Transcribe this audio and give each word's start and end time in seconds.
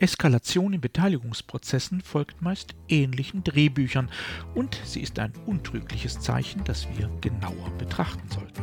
Eskalation 0.00 0.72
in 0.72 0.80
Beteiligungsprozessen 0.80 2.00
folgt 2.00 2.40
meist 2.40 2.74
ähnlichen 2.88 3.44
Drehbüchern 3.44 4.10
und 4.54 4.80
sie 4.82 5.00
ist 5.00 5.18
ein 5.18 5.34
untrügliches 5.44 6.18
Zeichen, 6.20 6.64
das 6.64 6.88
wir 6.96 7.10
genauer 7.20 7.70
betrachten 7.76 8.26
sollten. 8.30 8.62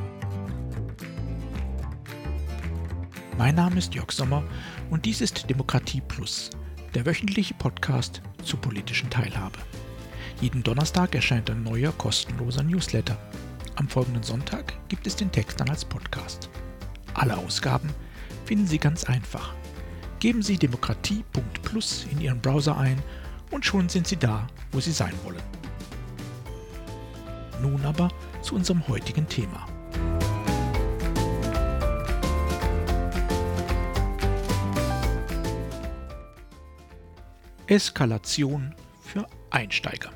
Mein 3.37 3.53
Name 3.53 3.77
ist 3.77 3.93
Jörg 3.93 4.11
Sommer 4.11 4.43
und 4.89 5.05
dies 5.05 5.21
ist 5.21 5.47
Demokratie 5.47 6.01
Plus, 6.01 6.49
der 6.95 7.05
wöchentliche 7.05 7.53
Podcast 7.53 8.23
zur 8.43 8.59
politischen 8.59 9.11
Teilhabe. 9.11 9.59
Jeden 10.41 10.63
Donnerstag 10.63 11.13
erscheint 11.13 11.51
ein 11.51 11.61
neuer 11.61 11.91
kostenloser 11.91 12.63
Newsletter. 12.63 13.17
Am 13.75 13.87
folgenden 13.87 14.23
Sonntag 14.23 14.73
gibt 14.89 15.05
es 15.05 15.15
den 15.15 15.31
Text 15.31 15.59
dann 15.59 15.69
als 15.69 15.85
Podcast. 15.85 16.49
Alle 17.13 17.37
Ausgaben 17.37 17.89
finden 18.45 18.65
Sie 18.65 18.79
ganz 18.79 19.03
einfach 19.03 19.53
Geben 20.19 20.41
Sie 20.41 20.57
demokratie.plus 20.57 22.07
in 22.11 22.19
Ihren 22.19 22.41
Browser 22.41 22.75
ein 22.75 23.01
und 23.51 23.65
schon 23.65 23.87
sind 23.87 24.07
Sie 24.07 24.17
da, 24.17 24.47
wo 24.71 24.79
Sie 24.79 24.91
sein 24.91 25.13
wollen. 25.23 25.43
Nun 27.61 27.85
aber 27.85 28.09
zu 28.41 28.55
unserem 28.55 28.87
heutigen 28.87 29.27
Thema. 29.27 29.67
Eskalation 37.67 38.73
für 39.01 39.27
Einsteiger. 39.51 40.11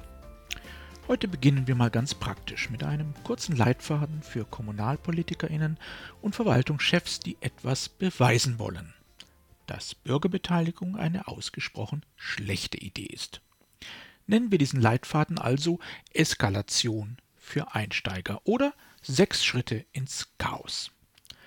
Heute 1.07 1.27
beginnen 1.27 1.67
wir 1.67 1.75
mal 1.75 1.89
ganz 1.91 2.15
praktisch 2.15 2.71
mit 2.71 2.83
einem 2.83 3.13
kurzen 3.23 3.55
Leitfaden 3.55 4.23
für 4.23 4.45
Kommunalpolitikerinnen 4.45 5.77
und 6.21 6.35
Verwaltungschefs, 6.35 7.19
die 7.19 7.37
etwas 7.41 7.89
beweisen 7.89 8.57
wollen 8.57 8.93
dass 9.71 9.95
Bürgerbeteiligung 9.95 10.97
eine 10.97 11.29
ausgesprochen 11.29 12.05
schlechte 12.17 12.77
Idee 12.77 13.05
ist. 13.05 13.39
Nennen 14.27 14.51
wir 14.51 14.57
diesen 14.57 14.81
Leitfaden 14.81 15.39
also 15.39 15.79
Eskalation 16.13 17.15
für 17.37 17.73
Einsteiger 17.73 18.41
oder 18.43 18.73
sechs 19.01 19.45
Schritte 19.45 19.85
ins 19.93 20.27
Chaos. 20.37 20.91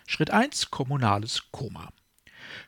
Schritt 0.07 0.31
1 0.31 0.71
Kommunales 0.71 1.51
Koma. 1.51 1.93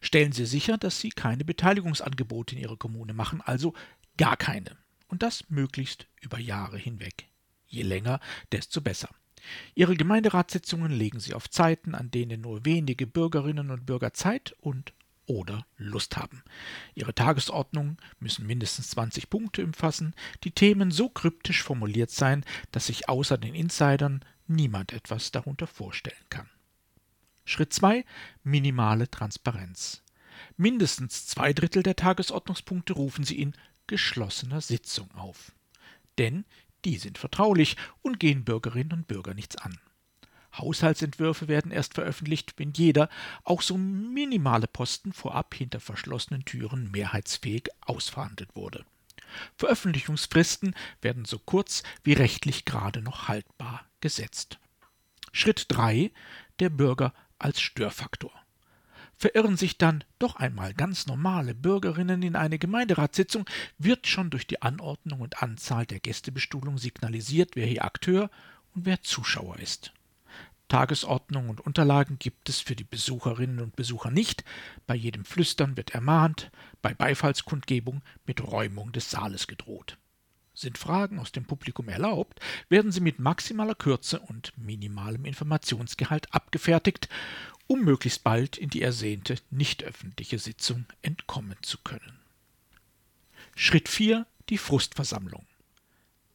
Stellen 0.03 0.33
Sie 0.33 0.45
sicher, 0.45 0.77
dass 0.77 1.00
Sie 1.00 1.08
keine 1.08 1.47
Beteiligungsangebote 1.47 2.55
in 2.55 2.61
Ihrer 2.61 2.77
Kommune 2.77 3.14
machen, 3.14 3.41
also 3.41 3.73
gar 4.19 4.36
keine. 4.36 4.77
Und 5.08 5.23
das 5.23 5.48
möglichst 5.48 6.06
über 6.20 6.39
Jahre 6.39 6.77
hinweg. 6.77 7.28
Je 7.67 7.83
länger, 7.83 8.20
desto 8.52 8.83
besser. 8.83 9.08
Ihre 9.75 9.97
Gemeinderatssitzungen 9.97 10.92
legen 10.92 11.19
Sie 11.19 11.33
auf 11.33 11.48
Zeiten, 11.48 11.95
an 11.95 12.11
denen 12.11 12.42
nur 12.42 12.67
wenige 12.67 13.06
Bürgerinnen 13.06 13.70
und 13.70 13.86
Bürger 13.86 14.12
Zeit 14.12 14.55
und 14.61 14.92
oder 15.27 15.66
Lust 15.77 16.16
haben. 16.16 16.42
Ihre 16.94 17.14
Tagesordnungen 17.14 17.98
müssen 18.20 18.46
mindestens 18.46 18.91
20 18.91 19.28
Punkte 19.28 19.64
umfassen, 19.64 20.14
die 20.44 20.52
Themen 20.52 20.91
so 20.91 21.08
kryptisch 21.08 21.62
formuliert 21.62 22.10
sein, 22.10 22.44
dass 22.72 22.86
sich 22.86 23.08
außer 23.08 23.38
den 23.38 23.55
Insidern 23.55 24.24
niemand 24.46 24.92
etwas 24.92 25.33
darunter 25.33 25.66
vorstellen 25.66 26.16
kann. 26.30 26.48
Schritt 27.44 27.72
2 27.72 28.05
Minimale 28.42 29.10
Transparenz. 29.10 30.02
Mindestens 30.56 31.27
zwei 31.27 31.52
Drittel 31.52 31.83
der 31.83 31.96
Tagesordnungspunkte 31.96 32.92
rufen 32.92 33.24
Sie 33.24 33.40
in 33.40 33.55
geschlossener 33.86 34.61
Sitzung 34.61 35.11
auf. 35.14 35.52
Denn 36.18 36.44
die 36.84 36.98
sind 36.98 37.18
vertraulich 37.18 37.77
und 38.02 38.20
gehen 38.20 38.44
Bürgerinnen 38.44 38.92
und 38.92 39.08
Bürger 39.08 39.34
nichts 39.34 39.56
an. 39.56 39.78
Haushaltsentwürfe 40.58 41.48
werden 41.48 41.70
erst 41.70 41.94
veröffentlicht, 41.94 42.54
wenn 42.56 42.72
jeder, 42.72 43.08
auch 43.44 43.62
so 43.62 43.76
minimale 43.76 44.66
Posten 44.66 45.12
vorab 45.12 45.54
hinter 45.54 45.80
verschlossenen 45.80 46.44
Türen 46.44 46.90
mehrheitsfähig 46.90 47.68
ausverhandelt 47.80 48.54
wurde. 48.54 48.84
Veröffentlichungsfristen 49.56 50.74
werden 51.02 51.24
so 51.24 51.38
kurz 51.38 51.82
wie 52.04 52.12
rechtlich 52.12 52.64
gerade 52.64 53.02
noch 53.02 53.28
haltbar 53.28 53.84
gesetzt. 54.00 54.58
Schritt 55.33 55.66
3 55.68 56.11
Der 56.61 56.70
Bürger 56.70 57.12
als 57.39 57.61
Störfaktor. 57.61 58.33
Verirren 59.18 59.56
sich 59.56 59.78
dann 59.78 60.05
doch 60.18 60.36
einmal 60.36 60.74
ganz 60.74 61.06
normale 61.06 61.55
Bürgerinnen 61.55 62.22
in 62.22 62.36
eine 62.36 62.58
Gemeinderatssitzung, 62.58 63.46
wird 63.78 64.06
schon 64.06 64.28
durch 64.28 64.46
die 64.46 64.61
Anordnung 64.61 65.20
und 65.20 65.42
Anzahl 65.42 65.86
der 65.86 66.00
Gästebestuhlung 66.00 66.77
signalisiert, 66.77 67.56
wer 67.56 67.66
hier 67.66 67.84
Akteur 67.84 68.30
und 68.74 68.84
wer 68.84 69.02
Zuschauer 69.02 69.58
ist. 69.58 69.92
Tagesordnung 70.68 71.48
und 71.48 71.60
Unterlagen 71.60 72.18
gibt 72.18 72.48
es 72.48 72.60
für 72.60 72.74
die 72.74 72.84
Besucherinnen 72.84 73.60
und 73.60 73.77
Besucher 73.77 74.10
nicht, 74.10 74.44
bei 74.86 74.94
jedem 74.94 75.24
Flüstern 75.24 75.77
wird 75.77 75.90
ermahnt, 75.94 76.50
bei 76.82 76.92
Beifallskundgebung 76.92 78.02
mit 78.27 78.42
Räumung 78.42 78.92
des 78.92 79.10
Saales 79.10 79.46
gedroht. 79.46 79.98
Sind 80.54 80.78
Fragen 80.78 81.18
aus 81.18 81.32
dem 81.32 81.44
Publikum 81.44 81.88
erlaubt, 81.88 82.40
werden 82.68 82.90
sie 82.90 83.00
mit 83.00 83.18
maximaler 83.18 83.74
Kürze 83.74 84.18
und 84.20 84.56
minimalem 84.56 85.24
Informationsgehalt 85.24 86.32
abgefertigt, 86.32 87.08
um 87.66 87.83
möglichst 87.83 88.24
bald 88.24 88.56
in 88.56 88.70
die 88.70 88.83
ersehnte 88.83 89.36
nicht 89.50 89.84
öffentliche 89.84 90.38
Sitzung 90.38 90.86
entkommen 91.02 91.56
zu 91.62 91.78
können. 91.78 92.20
Schritt 93.54 93.88
4 93.88 94.27
Die 94.48 94.58
Frustversammlung. 94.58 95.45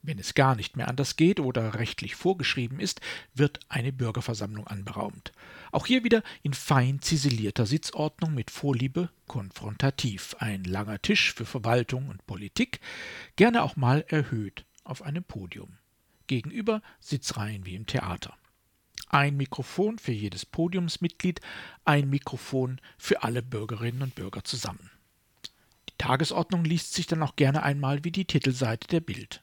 Wenn 0.04 0.18
es 0.18 0.34
gar 0.34 0.56
nicht 0.56 0.76
mehr 0.76 0.88
anders 0.88 1.14
geht 1.14 1.38
oder 1.38 1.74
rechtlich 1.74 2.16
vorgeschrieben 2.16 2.80
ist, 2.80 3.00
wird 3.34 3.60
eine 3.68 3.92
Bürgerversammlung 3.92 4.66
anberaumt. 4.66 5.30
Auch 5.70 5.86
hier 5.86 6.02
wieder 6.02 6.24
in 6.42 6.54
fein 6.54 7.00
ziselierter 7.00 7.66
Sitzordnung 7.66 8.34
mit 8.34 8.50
Vorliebe 8.50 9.10
konfrontativ. 9.28 10.34
Ein 10.40 10.64
langer 10.64 11.00
Tisch 11.00 11.32
für 11.32 11.44
Verwaltung 11.44 12.08
und 12.08 12.26
Politik, 12.26 12.80
gerne 13.36 13.62
auch 13.62 13.76
mal 13.76 14.04
erhöht 14.08 14.64
auf 14.82 15.02
einem 15.02 15.22
Podium. 15.22 15.78
Gegenüber 16.26 16.82
Sitzreihen 16.98 17.64
wie 17.64 17.76
im 17.76 17.86
Theater. 17.86 18.36
Ein 19.08 19.36
Mikrofon 19.36 20.00
für 20.00 20.12
jedes 20.12 20.44
Podiumsmitglied, 20.46 21.40
ein 21.84 22.10
Mikrofon 22.10 22.80
für 22.98 23.22
alle 23.22 23.42
Bürgerinnen 23.42 24.02
und 24.02 24.16
Bürger 24.16 24.42
zusammen. 24.42 24.90
Die 25.88 25.98
Tagesordnung 25.98 26.64
liest 26.64 26.94
sich 26.94 27.06
dann 27.06 27.22
auch 27.22 27.36
gerne 27.36 27.62
einmal 27.62 28.02
wie 28.02 28.10
die 28.10 28.24
Titelseite 28.24 28.88
der 28.88 29.00
Bild. 29.00 29.41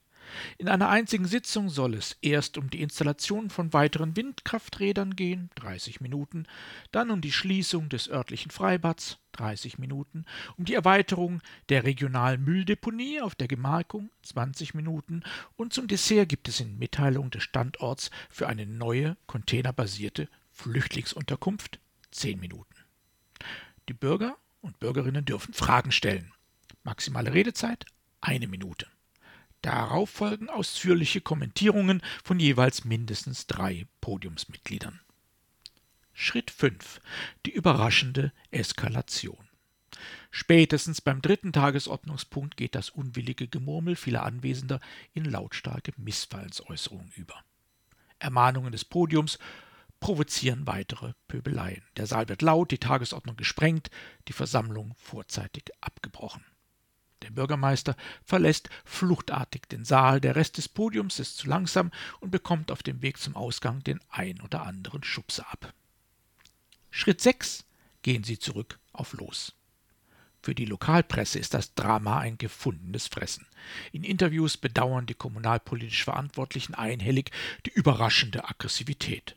In 0.57 0.67
einer 0.67 0.90
einzigen 0.90 1.25
Sitzung 1.25 1.69
soll 1.69 1.94
es 1.94 2.17
erst 2.22 2.57
um 2.57 2.69
die 2.69 2.81
Installation 2.81 3.50
von 3.50 3.73
weiteren 3.73 4.16
Windkrafträdern 4.16 5.16
gehen, 5.16 5.50
30 5.56 6.01
Minuten, 6.01 6.45
dann 6.91 7.12
um 7.12 7.22
die 7.22 7.31
Schließung 7.31 7.90
des 7.90 8.09
örtlichen 8.09 8.51
Freibads, 8.51 9.18
30 9.34 9.78
Minuten, 9.78 10.25
um 10.57 10.66
die 10.66 10.73
Erweiterung 10.73 11.41
der 11.69 11.84
regionalen 11.84 12.44
Mülldeponie 12.44 13.22
auf 13.22 13.35
der 13.35 13.47
Gemarkung, 13.47 14.09
20 14.23 14.73
Minuten, 14.73 15.23
und 15.56 15.73
zum 15.73 15.88
Dessert 15.88 16.29
gibt 16.29 16.47
es 16.47 16.59
in 16.59 16.78
Mitteilung 16.78 17.31
des 17.31 17.44
Standorts 17.44 18.12
für 18.29 18.47
eine 18.47 18.66
neue 18.66 19.18
containerbasierte 19.28 20.28
Flüchtlingsunterkunft 20.51 21.79
10 22.12 22.39
Minuten. 22.39 22.75
Die 23.88 23.94
Bürger 23.94 24.38
und 24.62 24.79
Bürgerinnen 24.79 25.25
dürfen 25.25 25.53
Fragen 25.53 25.91
stellen. 25.91 26.34
Maximale 26.84 27.34
Redezeit 27.34 27.85
eine 28.22 28.47
Minute. 28.47 28.88
Darauf 29.62 30.09
folgen 30.09 30.50
ausführliche 30.50 31.22
Kommentierungen 31.22 32.02
von 32.24 32.40
jeweils 32.40 32.86
mindestens 32.86 33.46
drei 33.46 33.88
Podiumsmitgliedern. 34.00 35.02
Schritt 36.14 36.52
5. 36.52 37.02
Die 37.46 37.52
überraschende 37.52 38.31
Eskalation. 38.52 39.50
Spätestens 40.31 41.02
beim 41.02 41.22
dritten 41.22 41.52
Tagesordnungspunkt 41.52 42.56
geht 42.56 42.75
das 42.75 42.90
unwillige 42.90 43.48
Gemurmel 43.48 43.96
vieler 43.96 44.24
Anwesender 44.24 44.80
in 45.14 45.25
lautstarke 45.25 45.92
Missfallensäußerungen 45.98 47.12
über. 47.16 47.44
Ermahnungen 48.19 48.72
des 48.72 48.86
Podiums 48.86 49.40
provozieren 50.00 50.68
weitere 50.68 51.14
Pöbeleien. 51.28 51.84
Der 51.98 52.06
Saal 52.06 52.30
wird 52.30 52.42
laut, 52.42 52.72
die 52.72 52.78
Tagesordnung 52.78 53.36
gesprengt, 53.36 53.90
die 54.28 54.34
Versammlung 54.34 54.94
vorzeitig 54.98 55.66
abgebrochen. 55.81 56.46
Der 57.24 57.31
Bürgermeister 57.31 57.95
verlässt 58.24 58.69
fluchtartig 58.86 59.68
den 59.69 59.86
Saal, 59.86 60.21
der 60.21 60.36
Rest 60.36 60.57
des 60.57 60.69
Podiums 60.69 61.19
ist 61.19 61.38
zu 61.38 61.48
langsam 61.48 61.92
und 62.19 62.31
bekommt 62.31 62.71
auf 62.71 62.83
dem 62.83 63.01
Weg 63.01 63.18
zum 63.18 63.36
Ausgang 63.36 63.83
den 63.83 64.00
ein 64.10 64.42
oder 64.42 64.63
anderen 64.63 65.04
Schubser 65.04 65.45
ab. 65.51 65.74
Schritt 66.92 67.21
6 67.21 67.66
gehen 68.01 68.24
sie 68.24 68.39
zurück 68.39 68.80
auf 68.94 69.13
Los. 69.13 69.54
Für 70.42 70.56
die 70.56 70.66
Lokalpresse 70.66 71.38
ist 71.38 71.54
das 71.54 71.75
Drama 71.75 72.19
ein 72.19 72.38
gefundenes 72.38 73.07
Fressen. 73.07 73.45
In 73.92 74.04
Interviews 74.04 74.56
bedauern 74.56 75.06
die 75.06 75.13
kommunalpolitisch 75.13 76.06
Verantwortlichen 76.06 76.75
einhellig 76.75 77.31
die 77.66 77.71
überraschende 77.71 78.48
Aggressivität. 78.48 79.36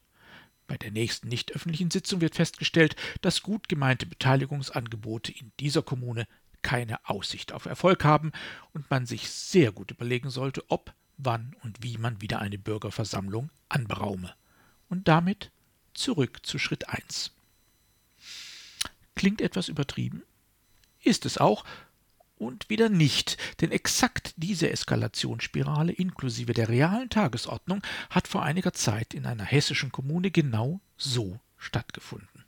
Bei 0.69 0.76
der 0.79 0.93
nächsten 0.93 1.29
nicht 1.29 1.52
öffentlichen 1.52 1.90
Sitzung 1.90 2.20
wird 2.20 2.37
festgestellt, 2.37 2.94
dass 3.20 3.43
gut 3.43 3.69
gemeinte 3.69 4.06
Beteiligungsangebote 4.06 5.32
in 5.32 5.50
dieser 5.58 5.82
Kommune 5.82 6.29
keine 6.62 7.09
Aussicht 7.09 7.53
auf 7.53 7.67
Erfolg 7.67 8.05
haben 8.05 8.32
und 8.73 8.91
man 8.91 9.06
sich 9.06 9.31
sehr 9.31 9.73
gut 9.73 9.91
überlegen 9.91 10.31
sollte, 10.31 10.64
ob, 10.69 10.94
wann 11.19 11.55
und 11.62 11.82
wie 11.82 11.99
man 11.99 12.20
wieder 12.20 12.41
eine 12.41 12.59
Bürgerversammlung 12.59 13.50
anberaume. 13.69 14.35
Und 14.88 15.09
damit 15.09 15.50
zurück 15.94 16.41
zu 16.43 16.59
Schritt 16.59 16.88
1. 16.88 17.32
Klingt 19.14 19.41
etwas 19.41 19.69
übertrieben? 19.69 20.23
ist 21.03 21.26
es 21.26 21.38
auch 21.38 21.64
und 22.37 22.69
wieder 22.69 22.88
nicht, 22.88 23.38
denn 23.61 23.70
exakt 23.70 24.35
diese 24.37 24.70
Eskalationsspirale 24.70 25.93
inklusive 25.93 26.55
der 26.55 26.69
realen 26.69 27.08
Tagesordnung 27.08 27.82
hat 28.11 28.26
vor 28.26 28.43
einiger 28.43 28.73
Zeit 28.73 29.15
in 29.15 29.26
einer 29.26 29.44
hessischen 29.44 29.93
Kommune 29.93 30.31
genau 30.31 30.81
so 30.97 31.38
stattgefunden. 31.56 32.44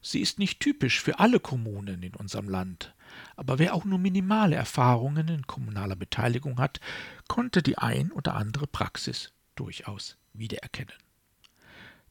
Sie 0.00 0.20
ist 0.20 0.38
nicht 0.38 0.60
typisch 0.60 1.00
für 1.00 1.18
alle 1.18 1.40
Kommunen 1.40 2.02
in 2.02 2.14
unserem 2.14 2.48
Land, 2.48 2.94
aber 3.36 3.58
wer 3.58 3.74
auch 3.74 3.84
nur 3.84 3.98
minimale 3.98 4.56
Erfahrungen 4.56 5.28
in 5.28 5.46
kommunaler 5.46 5.96
Beteiligung 5.96 6.58
hat, 6.58 6.80
konnte 7.28 7.62
die 7.62 7.78
ein 7.78 8.12
oder 8.12 8.34
andere 8.34 8.66
Praxis 8.66 9.32
durchaus 9.54 10.16
wiedererkennen. 10.32 10.94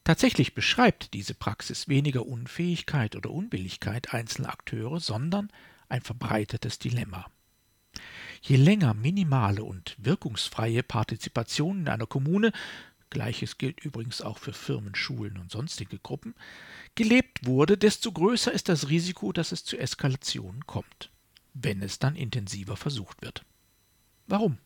Tatsächlich 0.03 0.55
beschreibt 0.55 1.13
diese 1.13 1.33
Praxis 1.33 1.87
weniger 1.87 2.25
Unfähigkeit 2.25 3.15
oder 3.15 3.29
Unbilligkeit 3.29 4.13
einzelner 4.13 4.49
Akteure, 4.49 4.99
sondern 4.99 5.51
ein 5.87 6.01
verbreitetes 6.01 6.79
Dilemma. 6.79 7.25
Je 8.41 8.55
länger 8.55 8.93
minimale 8.93 9.63
und 9.63 9.95
wirkungsfreie 9.99 10.83
Partizipation 10.83 11.81
in 11.81 11.89
einer 11.89 12.07
Kommune, 12.07 12.51
gleiches 13.09 13.57
gilt 13.57 13.79
übrigens 13.83 14.21
auch 14.21 14.37
für 14.37 14.53
Firmen, 14.53 14.95
Schulen 14.95 15.37
und 15.37 15.51
sonstige 15.51 15.99
Gruppen, 15.99 16.35
gelebt 16.95 17.45
wurde, 17.45 17.77
desto 17.77 18.11
größer 18.11 18.51
ist 18.51 18.69
das 18.69 18.89
Risiko, 18.89 19.31
dass 19.31 19.51
es 19.51 19.63
zu 19.63 19.77
Eskalationen 19.77 20.65
kommt, 20.67 21.09
wenn 21.53 21.81
es 21.81 21.99
dann 21.99 22.15
intensiver 22.15 22.77
versucht 22.77 23.21
wird. 23.21 23.43
Warum? 24.27 24.57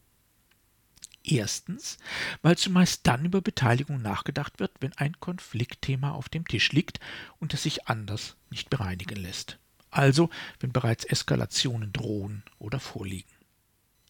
Erstens, 1.23 1.97
weil 2.41 2.57
zumeist 2.57 3.07
dann 3.07 3.23
über 3.23 3.41
Beteiligung 3.41 4.01
nachgedacht 4.01 4.59
wird, 4.59 4.71
wenn 4.81 4.91
ein 4.93 5.19
Konfliktthema 5.21 6.11
auf 6.11 6.27
dem 6.27 6.45
Tisch 6.45 6.73
liegt 6.73 6.99
und 7.39 7.53
es 7.53 7.63
sich 7.63 7.87
anders 7.87 8.35
nicht 8.49 8.69
bereinigen 8.69 9.15
lässt. 9.15 9.57
Also, 9.89 10.29
wenn 10.59 10.73
bereits 10.73 11.05
Eskalationen 11.05 11.93
drohen 11.93 12.43
oder 12.59 12.79
vorliegen. 12.79 13.32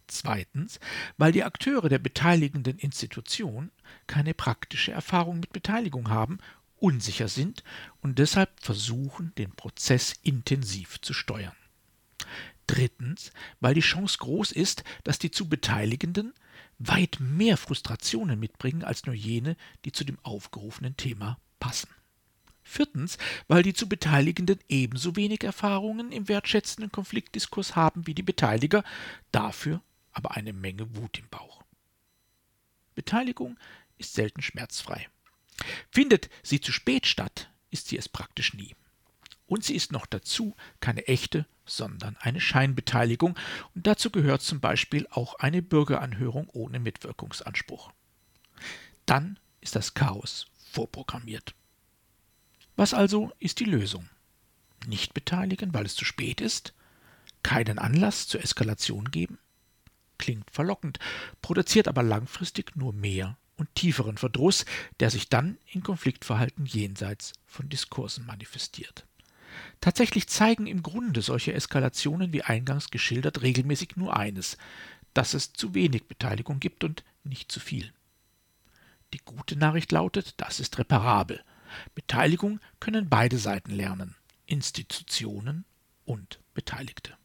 Zweitens, 0.07 0.79
weil 1.17 1.31
die 1.31 1.43
Akteure 1.43 1.89
der 1.89 1.99
beteiligenden 1.99 2.77
Institution 2.77 3.71
keine 4.07 4.33
praktische 4.33 4.91
Erfahrung 4.91 5.39
mit 5.39 5.53
Beteiligung 5.53 6.09
haben, 6.09 6.39
unsicher 6.77 7.29
sind 7.29 7.63
und 8.01 8.19
deshalb 8.19 8.49
versuchen, 8.59 9.33
den 9.37 9.51
Prozess 9.51 10.13
intensiv 10.21 10.99
zu 11.01 11.13
steuern. 11.13 11.55
Drittens, 12.67 13.31
weil 13.59 13.73
die 13.73 13.81
Chance 13.81 14.17
groß 14.19 14.51
ist, 14.51 14.83
dass 15.03 15.19
die 15.19 15.31
zu 15.31 15.47
Beteiligenden 15.47 16.33
weit 16.79 17.19
mehr 17.19 17.57
Frustrationen 17.57 18.39
mitbringen 18.39 18.83
als 18.83 19.05
nur 19.05 19.15
jene, 19.15 19.55
die 19.85 19.91
zu 19.91 20.03
dem 20.03 20.17
aufgerufenen 20.23 20.97
Thema 20.97 21.39
passen. 21.59 21.89
Viertens, 22.63 23.17
weil 23.47 23.63
die 23.63 23.73
zu 23.73 23.87
Beteiligenden 23.87 24.59
ebenso 24.69 25.15
wenig 25.15 25.43
Erfahrungen 25.43 26.11
im 26.11 26.27
wertschätzenden 26.27 26.91
Konfliktdiskurs 26.91 27.75
haben 27.75 28.07
wie 28.07 28.13
die 28.13 28.23
Beteiliger, 28.23 28.83
dafür 29.31 29.81
aber 30.13 30.31
eine 30.31 30.53
Menge 30.53 30.95
Wut 30.95 31.19
im 31.19 31.27
Bauch. 31.29 31.63
Beteiligung 32.95 33.57
ist 33.97 34.13
selten 34.13 34.41
schmerzfrei. 34.41 35.09
Findet 35.91 36.29
sie 36.41 36.61
zu 36.61 36.71
spät 36.71 37.05
statt, 37.05 37.49
ist 37.69 37.87
sie 37.87 37.97
es 37.97 38.09
praktisch 38.09 38.53
nie. 38.53 38.75
Und 39.47 39.63
sie 39.63 39.75
ist 39.75 39.91
noch 39.91 40.05
dazu 40.05 40.55
keine 40.79 41.07
echte, 41.07 41.45
sondern 41.65 42.17
eine 42.17 42.41
Scheinbeteiligung, 42.41 43.37
und 43.75 43.87
dazu 43.87 44.09
gehört 44.09 44.41
zum 44.41 44.59
Beispiel 44.59 45.07
auch 45.09 45.35
eine 45.35 45.61
Bürgeranhörung 45.61 46.49
ohne 46.49 46.79
Mitwirkungsanspruch. 46.79 47.91
Dann 49.05 49.39
ist 49.61 49.75
das 49.75 49.93
Chaos 49.93 50.47
vorprogrammiert. 50.71 51.55
Was 52.75 52.93
also 52.93 53.31
ist 53.39 53.59
die 53.59 53.65
Lösung? 53.65 54.09
Nicht 54.87 55.13
beteiligen, 55.13 55.73
weil 55.73 55.85
es 55.85 55.95
zu 55.95 56.05
spät 56.05 56.41
ist? 56.41 56.73
Keinen 57.43 57.79
Anlass 57.79 58.27
zur 58.27 58.43
Eskalation 58.43 59.11
geben? 59.11 59.37
Klingt 60.23 60.49
verlockend, 60.51 60.99
produziert 61.41 61.89
aber 61.89 62.01
langfristig 62.01 62.77
nur 62.77 62.93
mehr 62.93 63.37
und 63.57 63.75
tieferen 63.75 64.17
Verdruss, 64.17 64.63
der 65.01 65.09
sich 65.09 65.27
dann 65.27 65.57
in 65.65 65.83
Konfliktverhalten 65.83 66.65
jenseits 66.65 67.33
von 67.45 67.67
Diskursen 67.67 68.25
manifestiert. 68.25 69.05
Tatsächlich 69.81 70.29
zeigen 70.29 70.65
im 70.65 70.81
Grunde 70.81 71.21
solche 71.21 71.51
Eskalationen 71.51 72.31
wie 72.31 72.41
eingangs 72.41 72.89
geschildert 72.89 73.41
regelmäßig 73.41 73.97
nur 73.97 74.15
eines, 74.15 74.57
dass 75.13 75.33
es 75.33 75.51
zu 75.51 75.73
wenig 75.73 76.05
Beteiligung 76.05 76.61
gibt 76.61 76.85
und 76.85 77.03
nicht 77.25 77.51
zu 77.51 77.59
viel. 77.59 77.91
Die 79.11 79.21
gute 79.25 79.57
Nachricht 79.57 79.91
lautet, 79.91 80.35
das 80.37 80.61
ist 80.61 80.79
reparabel. 80.79 81.43
Beteiligung 81.95 82.61
können 82.79 83.09
beide 83.09 83.37
Seiten 83.37 83.71
lernen, 83.71 84.15
Institutionen 84.45 85.65
und 86.05 86.39
Beteiligte. 86.53 87.17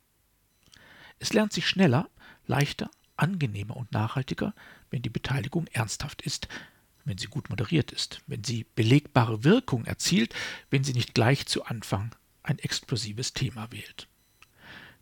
Es 1.19 1.33
lernt 1.33 1.53
sich 1.53 1.67
schneller, 1.69 2.09
leichter, 2.47 2.91
angenehmer 3.17 3.77
und 3.77 3.93
nachhaltiger, 3.93 4.55
wenn 4.91 5.03
die 5.03 5.11
Beteiligung 5.11 5.67
ernsthaft 5.69 6.23
ist, 6.23 6.49
wenn 7.05 7.19
sie 7.19 7.27
gut 7.27 7.51
moderiert 7.51 7.91
ist, 7.91 8.23
wenn 8.27 8.45
sie 8.45 8.67
belegbare 8.75 9.45
Wirkung 9.45 9.85
erzielt, 9.85 10.35
wenn 10.71 10.85
sie 10.85 10.93
nicht 10.93 11.15
gleich 11.15 11.47
zu 11.47 11.65
Anfang 11.65 12.15
ein 12.43 12.59
explosives 12.59 13.33
Thema 13.33 13.71
wählt. 13.73 14.09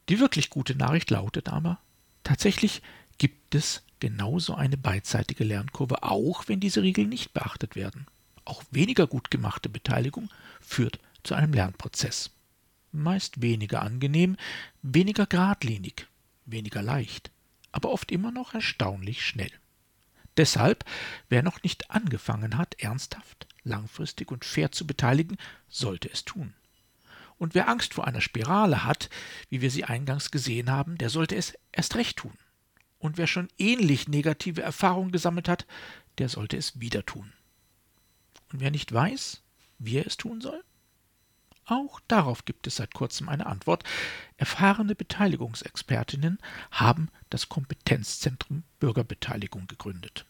Die 0.08 0.20
wirklich 0.20 0.50
gute 0.50 0.76
Nachricht 0.76 1.10
lautet 1.10 1.48
aber, 1.48 1.80
tatsächlich 2.22 2.80
gibt 3.18 3.54
es 3.54 3.82
genauso 3.98 4.54
eine 4.54 4.76
beidseitige 4.76 5.44
Lernkurve, 5.44 6.02
auch 6.02 6.48
wenn 6.48 6.60
diese 6.60 6.82
Regeln 6.82 7.08
nicht 7.08 7.32
beachtet 7.32 7.74
werden. 7.74 8.06
Auch 8.44 8.62
weniger 8.70 9.06
gut 9.06 9.30
gemachte 9.30 9.68
Beteiligung 9.68 10.30
führt 10.60 11.00
zu 11.24 11.34
einem 11.34 11.52
Lernprozess. 11.52 12.30
Meist 13.02 13.42
weniger 13.42 13.82
angenehm, 13.82 14.36
weniger 14.82 15.26
geradlinig, 15.26 16.06
weniger 16.44 16.82
leicht, 16.82 17.30
aber 17.72 17.90
oft 17.90 18.10
immer 18.10 18.30
noch 18.30 18.54
erstaunlich 18.54 19.24
schnell. 19.24 19.52
Deshalb, 20.36 20.84
wer 21.28 21.42
noch 21.42 21.62
nicht 21.62 21.90
angefangen 21.90 22.58
hat, 22.58 22.74
ernsthaft, 22.78 23.46
langfristig 23.64 24.30
und 24.30 24.44
fair 24.44 24.70
zu 24.72 24.86
beteiligen, 24.86 25.36
sollte 25.68 26.10
es 26.10 26.24
tun. 26.24 26.54
Und 27.38 27.54
wer 27.54 27.68
Angst 27.68 27.94
vor 27.94 28.06
einer 28.06 28.20
Spirale 28.20 28.84
hat, 28.84 29.10
wie 29.50 29.60
wir 29.60 29.70
sie 29.70 29.84
eingangs 29.84 30.30
gesehen 30.30 30.70
haben, 30.70 30.96
der 30.98 31.10
sollte 31.10 31.36
es 31.36 31.54
erst 31.72 31.96
recht 31.96 32.18
tun. 32.18 32.32
Und 32.98 33.18
wer 33.18 33.26
schon 33.26 33.48
ähnlich 33.58 34.08
negative 34.08 34.62
Erfahrungen 34.62 35.12
gesammelt 35.12 35.48
hat, 35.48 35.66
der 36.18 36.28
sollte 36.28 36.56
es 36.56 36.80
wieder 36.80 37.04
tun. 37.04 37.32
Und 38.52 38.60
wer 38.60 38.70
nicht 38.70 38.92
weiß, 38.92 39.42
wie 39.78 39.96
er 39.98 40.06
es 40.06 40.16
tun 40.16 40.40
soll? 40.40 40.62
Auch 41.68 41.98
darauf 42.06 42.44
gibt 42.44 42.68
es 42.68 42.76
seit 42.76 42.94
kurzem 42.94 43.28
eine 43.28 43.46
Antwort. 43.46 43.82
Erfahrene 44.36 44.94
Beteiligungsexpertinnen 44.94 46.38
haben 46.70 47.08
das 47.28 47.48
Kompetenzzentrum 47.48 48.62
Bürgerbeteiligung 48.78 49.66
gegründet. 49.66 50.26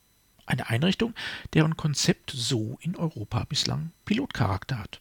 Eine 0.47 0.71
Einrichtung, 0.71 1.15
deren 1.53 1.77
Konzept 1.77 2.33
so 2.35 2.79
in 2.81 2.97
Europa 2.97 3.45
bislang 3.45 3.93
Pilotcharakter 4.07 4.79
hat. 4.79 5.01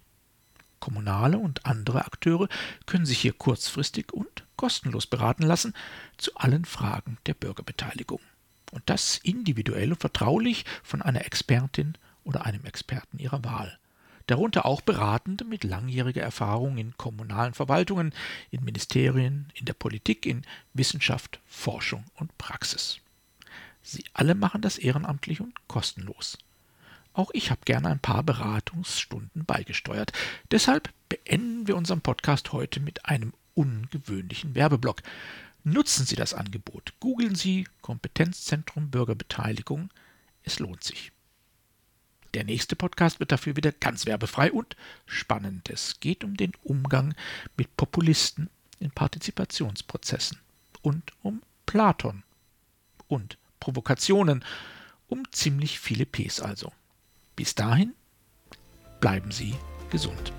Kommunale 0.81 1.38
und 1.38 1.65
andere 1.65 2.05
Akteure 2.05 2.50
können 2.86 3.05
sich 3.05 3.19
hier 3.19 3.33
kurzfristig 3.33 4.12
und 4.12 4.45
kostenlos 4.57 5.07
beraten 5.07 5.43
lassen 5.43 5.74
zu 6.17 6.36
allen 6.36 6.65
Fragen 6.65 7.17
der 7.27 7.33
Bürgerbeteiligung. 7.33 8.19
Und 8.71 8.83
das 8.89 9.19
individuell 9.24 9.93
und 9.93 10.01
vertraulich 10.01 10.65
von 10.83 11.01
einer 11.01 11.25
Expertin 11.25 11.98
oder 12.25 12.45
einem 12.45 12.65
Experten 12.65 13.19
ihrer 13.19 13.43
Wahl 13.45 13.79
darunter 14.27 14.65
auch 14.65 14.82
Beratende 14.82 15.46
mit 15.46 15.63
langjähriger 15.63 16.22
Erfahrung 16.22 16.77
in 16.77 16.98
kommunalen 16.98 17.53
Verwaltungen, 17.53 18.13
in 18.51 18.63
Ministerien, 18.63 19.51
in 19.53 19.65
der 19.65 19.74
Politik, 19.74 20.25
in 20.25 20.44
Wissenschaft, 20.74 21.39
Forschung 21.46 22.05
und 22.15 22.38
Praxis. 22.38 23.00
Sie 23.84 24.03
alle 24.13 24.36
machen 24.36 24.62
das 24.62 24.77
ehrenamtlich 24.77 25.41
und 25.41 25.53
kostenlos. 25.67 26.38
Auch 27.13 27.29
ich 27.34 27.50
habe 27.50 27.62
gerne 27.63 27.89
ein 27.89 28.00
paar 28.00 28.24
Beratungsstunden 28.24 29.46
beigesteuert. 29.46 30.12
Deshalb 30.51 30.89
beenden 31.08 31.67
wir 31.67 31.77
unseren 31.77 32.01
Podcast 32.01 32.51
heute 32.51 32.79
mit 32.79 33.05
einem 33.05 33.34
ungewöhnlichen 33.53 34.53
Werbeblock. 34.53 35.01
Nutzen 35.63 36.05
Sie 36.05 36.15
das 36.15 36.34
Angebot. 36.34 36.94
Googeln 37.00 37.36
Sie 37.36 37.67
Kompetenzzentrum 37.82 38.91
Bürgerbeteiligung. 38.91 39.89
Es 40.44 40.60
lohnt 40.60 40.84
sich. 40.84 41.12
Der 42.35 42.43
nächste 42.43 42.75
Podcast 42.75 43.21
wird 43.21 43.31
dafür 43.31 43.55
wieder 43.55 43.71
ganz 43.71 44.05
werbefrei 44.05 44.51
und 44.51 44.75
spannend. 45.05 45.69
Es 45.69 46.01
geht 46.01 46.25
um 46.25 46.35
den 46.35 46.51
Umgang 46.63 47.15
mit 47.55 47.77
Populisten 47.77 48.49
in 48.79 48.91
Partizipationsprozessen 48.91 50.37
und 50.81 51.13
um 51.23 51.41
Platon 51.65 52.23
und 53.07 53.37
Provokationen, 53.61 54.43
um 55.07 55.23
ziemlich 55.31 55.79
viele 55.79 56.05
Ps 56.05 56.41
also. 56.41 56.73
Bis 57.37 57.55
dahin 57.55 57.93
bleiben 58.99 59.31
Sie 59.31 59.55
gesund. 59.89 60.33